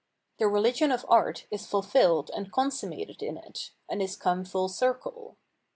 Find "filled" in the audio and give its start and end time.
1.83-2.31